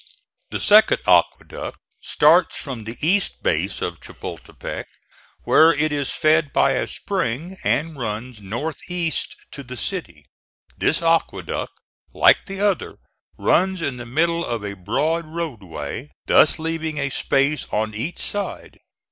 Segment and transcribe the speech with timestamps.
[0.49, 4.87] The second aqueduct starts from the east base of Chapultepec,
[5.43, 10.25] where it is fed by a spring, and runs north east to the city.
[10.75, 11.73] This aqueduct,
[12.15, 12.97] like the other,
[13.37, 18.17] runs in the middle of a broad road way, thus leaving a space on each
[18.17, 18.79] side.